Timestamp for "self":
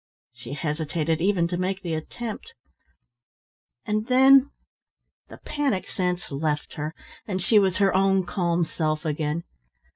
8.63-9.05